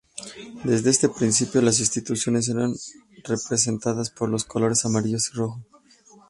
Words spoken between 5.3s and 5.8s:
y Rojo.